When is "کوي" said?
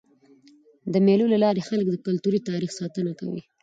3.19-3.41